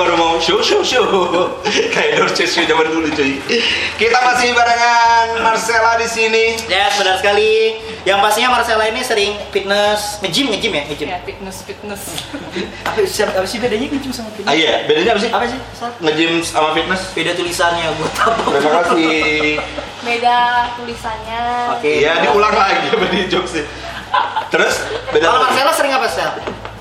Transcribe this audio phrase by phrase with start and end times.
[0.00, 1.04] baru mau show show show
[1.92, 3.36] kayak Dorce show zaman dulu cuy.
[4.00, 6.56] Kita masih barengan Marcella di sini.
[6.72, 7.76] Ya, benar sekali.
[8.08, 11.08] Yang pastinya Marcella ini sering fitness, nge-gym, nge-gym ya, nge-gym.
[11.12, 12.02] Ya, fitness, fitness.
[12.88, 14.48] Apa, sih- apa sih bedanya nge-gym sama fitness?
[14.48, 15.30] Ah iya, bedanya apa sih?
[15.30, 15.58] Apa sih?
[16.00, 17.02] Nge-gym sama fitness?
[17.12, 18.40] Beda tulisannya buat apa?
[18.56, 19.60] Terima kasih.
[20.00, 20.36] Beda
[20.80, 21.42] tulisannya.
[21.76, 21.92] Oke.
[22.00, 23.52] Iya, diulang lagi di jokes
[24.50, 24.74] Terus
[25.14, 25.40] beda Kalau?
[25.46, 26.30] Marcella sering apa, Sel?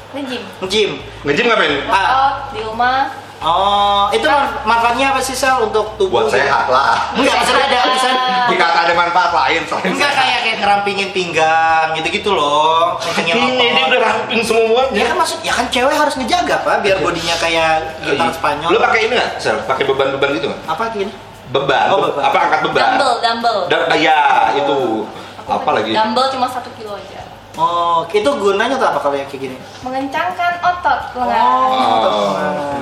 [0.10, 0.44] Nge-gym.
[0.60, 0.92] Nge-gym.
[1.24, 1.74] Nge-gym ngapain?
[1.86, 3.00] Workout di rumah.
[3.40, 6.28] Oh, itu man- manfaatnya apa sih, Sel, untuk tubuh?
[6.28, 7.16] Buat sehat lah.
[7.16, 12.36] Enggak, maksudnya ada misalnya Jika ada manfaat lain selain Enggak kayak kayak ngerampingin pinggang gitu-gitu
[12.36, 13.00] loh.
[13.00, 14.92] Ini dia udah ramping semuanya.
[14.92, 18.70] Ya kan maksud, ya kan cewek harus ngejaga pak, biar bodinya kayak gitar Spanyol.
[18.76, 19.32] Lu pakai ini nggak?
[19.40, 20.62] Sel, pakai beban-beban gitu nggak?
[20.68, 21.12] apa gini?
[21.50, 21.86] Beban.
[21.90, 22.24] Oh, beban.
[22.28, 22.82] Apa angkat beban?
[22.84, 23.60] Dumbbell, dumbbell.
[23.72, 24.20] Da- ah, ya,
[24.54, 25.08] itu.
[25.40, 25.96] Aku Apa lagi?
[25.96, 27.19] Dumbbell cuma satu kilo aja.
[27.60, 29.56] Oh, itu gunanya tuh apa kalau yang kayak gini?
[29.84, 31.68] Mengencangkan otot lengan.
[31.76, 32.32] Oh.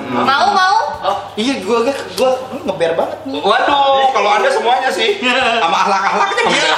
[0.06, 0.22] Hmm.
[0.22, 0.78] Mau, mau?
[1.02, 2.30] Oh, iya gua gua, gua
[2.64, 3.42] ngeber banget nih.
[3.42, 5.17] Waduh, kalau anda semuanya sih
[5.58, 6.78] sama ahlak-ahlaknya nggak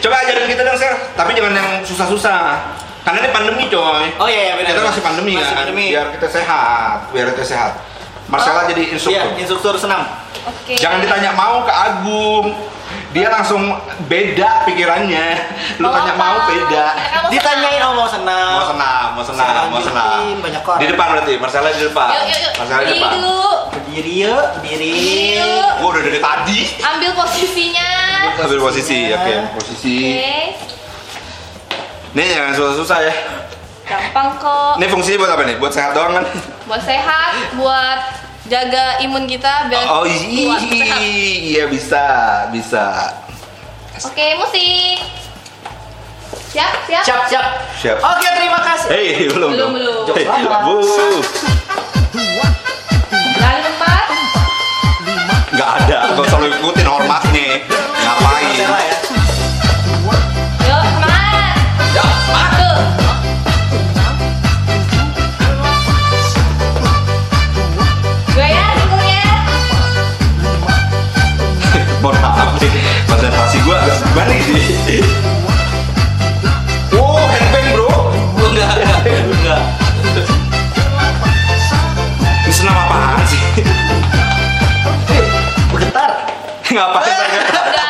[0.00, 0.94] Coba ajarin kita dong, Sel.
[1.12, 2.40] Tapi jangan yang susah-susah.
[3.00, 4.06] Karena ini pandemi, coy.
[4.20, 4.70] Oh iya, iya benar.
[4.70, 5.58] Kita masih pandemi Masih kan.
[5.64, 5.86] pandemi.
[5.90, 7.72] Biar kita sehat, biar kita sehat.
[8.28, 8.68] Marcella Oh.
[8.68, 9.30] jadi Iya, instruktur.
[9.40, 10.04] instruktur senam.
[10.46, 10.76] Oke.
[10.76, 12.46] Jangan ditanya mau ke Agung.
[13.10, 13.74] Dia langsung
[14.06, 15.26] beda pikirannya.
[15.76, 16.22] Lu Mau tanya apa?
[16.22, 16.84] mau beda.
[16.94, 18.50] Ya, kamu Ditanyain oh mau senam.
[18.54, 20.18] Mau senam, mau senam, Sekarang mau senam.
[20.38, 20.78] banyak orang.
[20.78, 22.06] Di depan berarti, Marcella di depan.
[22.08, 22.52] Yuk, yuk, yuk.
[22.54, 23.10] Marcella di depan.
[23.12, 23.42] dulu.
[23.74, 24.94] Berdiri yuk, berdiri.
[25.76, 26.60] Gua udah dari tadi.
[26.78, 27.88] Ambil posisinya.
[28.38, 29.96] Ambil posisi, oke, posisi.
[30.14, 30.38] Oke.
[32.10, 33.14] Nih jangan susah-susah ya.
[33.86, 34.78] Gampang kok.
[34.78, 35.56] Ini fungsinya buat apa nih?
[35.58, 36.24] Buat sehat doang kan?
[36.64, 37.98] Buat sehat, buat
[38.50, 40.98] jaga imun kita biar Oh kuat, sehat.
[41.00, 42.04] iya bisa,
[42.50, 43.14] bisa.
[44.02, 44.98] Oke, musik.
[46.50, 47.04] Siap, siap.
[47.06, 47.46] Siap, siap.
[47.78, 47.98] Siap.
[48.02, 48.88] Oke, terima kasih.
[48.90, 50.02] Hei, belum Belum, belum.
[50.10, 50.76] Hey, bu,
[53.38, 54.04] Dari tempat.
[55.50, 55.98] nggak ada.
[56.10, 57.48] Gak usah lu ikutin hormatnya.
[76.98, 78.10] Oh, headbang bro.
[78.42, 79.62] Enggak, enggak, enggak.
[82.42, 83.38] Ini senam apaan sih?
[85.70, 86.10] Bergetar.
[86.74, 87.06] Ngapain?
[87.06, 87.86] Udah.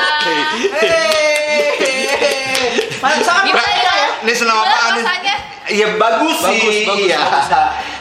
[3.01, 4.09] Masa Gimana ya?
[4.21, 5.05] Ini senam Gimana apaan nih?
[5.09, 5.35] rasanya?
[5.73, 6.61] Iya bagus sih.
[6.61, 7.17] Bagus, bagus, iya.
[7.25, 7.49] bagus.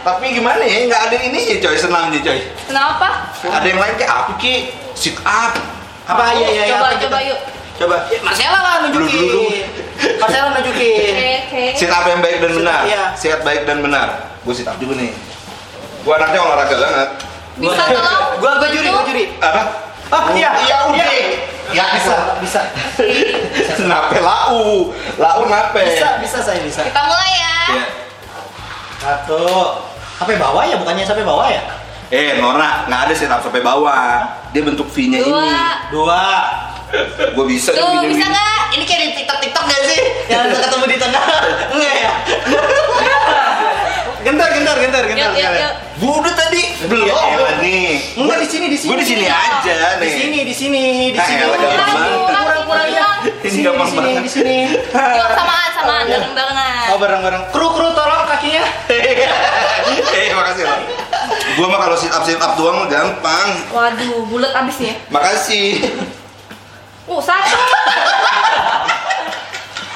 [0.04, 0.76] Tapi gimana ya?
[0.92, 2.40] Nggak ada ini sih coy, senam nih coy.
[2.68, 3.32] Kenapa?
[3.48, 4.76] Ada yang lain kayak apa ki?
[4.92, 5.56] Sit up.
[6.04, 7.59] Apa iya iya iya, Coba, coba yuk.
[7.80, 7.98] Coba.
[8.12, 9.40] Ya, Marcella lah Dulu, dulu, dulu.
[9.40, 9.64] nunjukin.
[10.20, 11.12] Marcella nunjukin.
[11.16, 11.64] Oke, oke.
[11.74, 12.80] Sit up yang baik dan Sit benar.
[12.84, 13.04] iya.
[13.16, 14.08] Sehat baik dan benar.
[14.44, 15.12] Gue sit up juga nih.
[16.04, 17.10] Gue anaknya olahraga banget.
[17.56, 18.40] Bisa tolong?
[18.40, 19.24] Gua gua juri, gua juri.
[19.40, 19.64] Apa?
[20.10, 20.50] Oh, iya.
[20.60, 21.08] Iya udah.
[21.12, 21.28] Iya.
[21.70, 22.62] Ya Bisa, bisa.
[23.92, 24.90] Nape lau?
[25.22, 25.86] Lau nape?
[25.86, 26.82] Bisa, bisa saya bisa.
[26.82, 27.56] Kita mulai ya.
[27.70, 27.86] Iya.
[28.98, 29.44] Satu.
[30.18, 31.62] Sampai bawah ya, bukannya sampai bawah ya?
[32.10, 34.26] Eh Nora, nggak ada up sampai bawah.
[34.50, 35.30] Dia bentuk V-nya ini.
[35.94, 36.26] Dua.
[37.32, 38.60] Gue bisa Tuh, bisa nggak?
[38.74, 40.02] Ini kayak di TikTok TikTok gak sih?
[40.28, 41.24] Yang ketemu di tengah.
[41.70, 42.12] Enggak ya?
[44.20, 45.32] Gentar, gentar, gentar, gentar.
[45.32, 45.74] Yuk, yuk, yuk.
[46.00, 47.08] Gue udah tadi belum.
[47.08, 47.54] Ya elah.
[47.60, 47.88] nih.
[48.16, 48.90] Enggak di sini, di sini.
[48.90, 50.12] Gue di sini aja Di nih.
[50.12, 51.40] sini, di sini, di sini.
[51.40, 52.20] elah, gampang banget.
[52.20, 53.08] Kurang, kurang, ya.
[53.20, 54.22] Ini Di sini, gampang di sini, banget.
[54.22, 54.58] di sini.
[54.92, 56.04] Samaan, samaan.
[56.06, 56.86] Bareng-barengan.
[56.90, 57.44] Oh, bareng-bareng.
[57.50, 58.64] Kru, kru, tolong kakinya.
[60.10, 60.80] Eh, makasih loh.
[61.56, 63.48] Gua mah kalau sit up sit up doang gampang.
[63.72, 64.88] Waduh, bulat abis nih.
[64.90, 64.96] ya.
[65.10, 65.70] Makasih.
[67.10, 67.58] Uh, satu.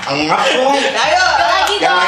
[0.04, 0.74] Enggak dong.
[0.76, 1.26] Ayo.
[1.38, 2.00] Lagi dong.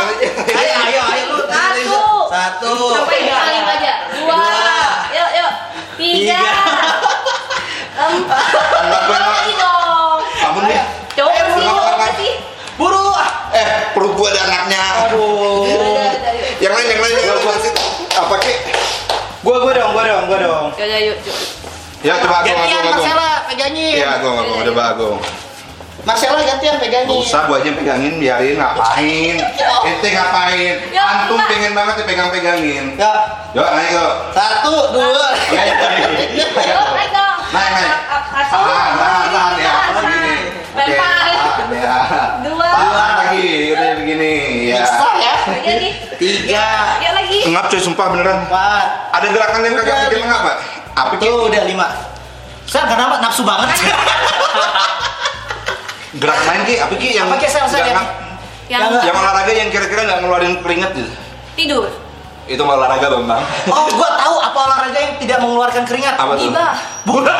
[0.50, 1.38] Ayo, ayo, ayo lu.
[1.46, 1.98] Satu.
[2.34, 2.72] Satu.
[2.98, 3.94] Sampai saling aja.
[4.12, 4.42] Dua.
[5.14, 5.52] Yuk, yuk.
[5.96, 6.42] Tiga.
[7.96, 8.46] Empat.
[9.06, 10.20] Gue lagi dong.
[10.26, 10.82] Kamu nih.
[11.16, 12.34] Coba Eh, sih, coba sih.
[12.76, 13.06] Buru.
[13.56, 14.84] Eh, perut gua ada anaknya.
[15.08, 15.64] Aduh.
[16.60, 17.76] Yang lain, yang lain, yang gua sit
[18.12, 18.58] apa kek?
[19.40, 20.66] Gua, gua dong, gua dong, gua dong.
[20.76, 21.18] Yuk, yuk, yuk.
[21.24, 21.38] yuk.
[22.04, 22.60] Ya, coba Agung.
[22.60, 23.30] Marcella
[23.66, 23.96] pegangin.
[23.98, 25.18] Iya, Agung, Agung, udah Agung.
[26.06, 27.10] Marcella gantian pegangin.
[27.10, 29.36] Gak usah, gua aja yang pegangin, biarin ngapain.
[29.90, 30.76] Ente ngapain?
[30.94, 32.94] Ya, Antum pengen banget dipegang-pegangin.
[32.94, 33.14] Ya.
[33.58, 34.12] Yuk, naik yuk.
[34.38, 35.28] Satu, dua.
[35.50, 36.06] Naik, naik.
[36.14, 36.30] Naik.
[37.50, 37.94] Naik, naik.
[38.46, 38.70] Satu.
[38.70, 39.74] Tahan, tahan, tahan ya.
[39.98, 40.34] Begini.
[40.78, 40.86] tahan.
[40.86, 41.10] Oke, Lempar.
[41.26, 41.98] tahan ya.
[42.46, 42.70] Dua.
[42.70, 44.34] Tahan lagi, udah begini.
[44.70, 44.78] Ya.
[44.86, 45.34] Bisa ya.
[45.50, 45.90] Lagi.
[46.22, 46.68] Tiga.
[47.02, 47.40] Yuk lagi.
[47.50, 48.38] Ngap coy, sumpah beneran.
[48.46, 48.88] Empat.
[49.10, 50.58] Ada gerakan yang kagak bikin ngap, Pak?
[50.94, 51.14] Apa?
[51.18, 52.15] Tuh udah lima.
[52.76, 53.72] Saya kenapa nafsu banget?
[56.16, 58.10] Gerak main ki, apa ki yang Apa ki, Sel, Sel, nggak yang-?
[58.68, 61.12] Yang Yang- yang olahraga yang kira-kira nggak ngeluarin keringet gitu.
[61.56, 61.88] tidur.
[62.46, 63.42] Itu mah olahraga Bambang.
[63.68, 66.14] Oh, gua tahu apa olahraga yang tidak mengeluarkan keringat.
[66.14, 66.44] Apa tuh?
[66.44, 66.74] Gibah.
[67.08, 67.36] Bukan.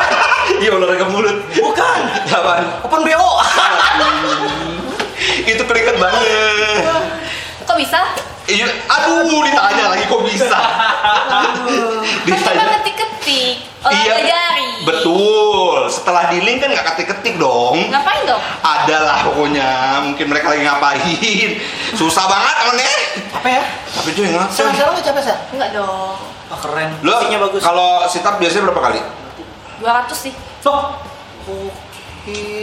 [0.56, 1.36] Iya olahraga mulut.
[1.52, 2.00] Bukan.
[2.26, 2.64] Apaan?
[2.80, 3.28] Open BO.
[5.52, 6.22] Itu keringet banget.
[7.62, 8.00] Kok bisa?
[8.46, 10.46] Iya, aduh ditanya lagi kok bisa.
[10.46, 12.78] Kan cuma ditanya.
[12.78, 13.54] ketik-ketik.
[13.82, 14.70] Olahraga jari.
[14.86, 15.90] Betul.
[15.90, 17.90] Setelah di link kan nggak ketik-ketik dong.
[17.90, 18.38] Ngapain dong?
[18.62, 19.70] Ada lah pokoknya.
[20.06, 21.50] Mungkin mereka lagi ngapain.
[21.98, 22.94] Susah banget temennya.
[23.34, 23.62] Apa ya?
[23.66, 24.54] Tapi cuy ngapain?
[24.54, 25.34] Sekarang nggak capek, Sa?
[25.50, 26.14] Enggak dong.
[26.46, 26.90] Oh, keren.
[27.02, 27.60] Lo bagus.
[27.66, 29.00] kalau sit up biasanya berapa kali?
[29.82, 30.32] 200 sih.
[30.62, 30.94] Loh.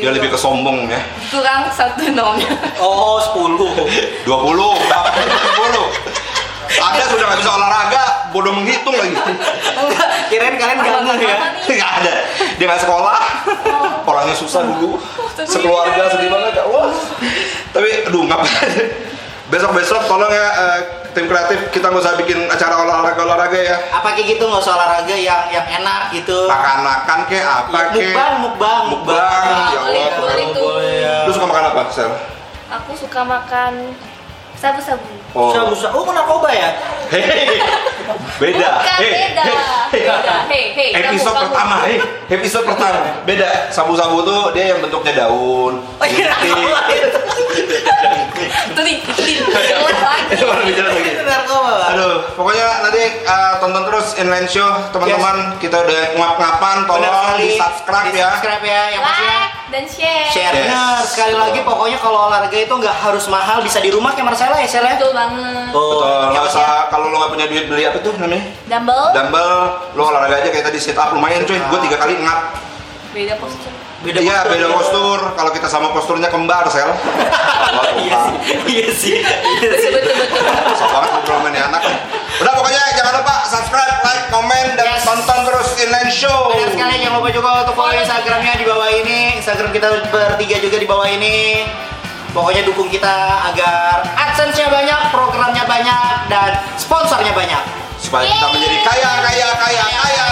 [0.04, 1.00] Dia lebih ke sombong ya.
[1.32, 2.52] Kurang satu nomnya.
[2.84, 3.56] Oh, 10.
[3.56, 5.10] 20, berapa?
[5.16, 6.24] 10.
[6.74, 9.14] Ada sudah nggak bisa olahraga, bodoh menghitung lagi.
[10.30, 11.38] Kirain kalian ganggu ya.
[11.70, 12.14] Nggak ada.
[12.58, 13.20] Dia nggak sekolah.
[14.04, 14.98] Orangnya susah dulu.
[15.40, 16.64] Sekeluarga sedih banget ya.
[16.66, 16.90] Wah.
[17.70, 18.74] Tapi aduh ngapain.
[19.44, 20.80] Besok-besok tolong ya eh,
[21.14, 23.78] tim kreatif kita nggak usah bikin acara olahraga-olahraga ya.
[23.94, 26.50] Apa kayak gitu nggak usah olahraga yang yang enak gitu.
[26.50, 28.10] Makan-makan kayak apa Ya, kayak.
[28.10, 30.10] mukbang, mukbang, Mukbang, ya Allah.
[30.18, 30.46] boleh.
[30.52, 31.16] Boleh ya.
[31.30, 32.10] Lu suka makan apa, Sel?
[32.74, 33.94] Aku suka makan
[34.58, 35.06] sabu-sabu.
[35.38, 35.54] Oh.
[35.54, 35.88] Bisa, bisa.
[35.94, 36.70] Oh, narkoba ya?
[37.14, 37.62] Hei,
[38.38, 38.70] beda.
[38.74, 39.44] Bukan Hei, beda.
[39.44, 39.56] hei,
[39.94, 40.16] Beda.
[40.46, 40.90] Hei, hei.
[40.92, 41.44] kamu, Episode kamu.
[41.46, 41.96] pertama, hei,
[42.30, 43.00] episode pertama.
[43.24, 43.50] Beda.
[43.70, 45.74] Sabu-sabu tuh dia yang bentuknya daun.
[45.80, 47.20] Oh iya, narkoba itu.
[48.44, 48.98] Itu nih,
[50.30, 51.12] itu baru bicara lagi.
[51.86, 55.56] Aduh, pokoknya nanti uh, tonton terus inline show teman-teman.
[55.58, 58.30] Kita udah ngap-ngapan, tolong di subscribe ya.
[58.34, 58.82] Di-subscribe ya.
[58.90, 60.26] Yang pastinya Like dan share.
[60.30, 60.54] share.
[60.54, 60.64] Yes.
[60.64, 64.54] Benar, sekali lagi pokoknya kalau olahraga itu nggak harus mahal, bisa di rumah kayak Marcella
[64.56, 64.94] ya, Sel ya?
[64.96, 65.70] Betul banget.
[65.74, 68.44] Oh, Betul, nggak pastinya- usah kalau lo nggak punya duit beli apa tuh namanya?
[68.66, 69.06] Dumbbell.
[69.14, 69.50] Dumbbel,
[69.94, 71.62] lo olahraga aja kayak tadi sit up lumayan cuy.
[71.62, 72.58] Gue tiga kali ngap.
[73.12, 73.70] Beda postur.
[74.02, 74.74] Beda Iya, postur, beda ya.
[74.74, 75.20] postur.
[75.32, 76.90] Kalau kita sama posturnya kembar, sel.
[77.78, 78.36] Wah, Iya sih,
[78.68, 79.16] iya sih.
[79.22, 79.90] Iya sih.
[79.92, 80.44] Betul, betul, betul.
[80.74, 81.82] Susah banget ngobrol sama ini anak.
[82.36, 85.06] Udah pokoknya jangan lupa subscribe, like, komen, dan Yes.
[85.06, 86.52] tonton terus inline show.
[86.52, 89.20] Benar sekali, jangan lupa juga untuk follow Instagramnya di bawah ini.
[89.38, 91.64] Instagram kita bertiga juga di bawah ini.
[92.34, 93.14] Pokoknya dukung kita
[93.54, 97.62] agar AdSense-nya banyak, programnya banyak, dan sponsornya banyak.
[98.14, 100.23] Supaya kita menjadi kaya, kaya, kaya, kaya.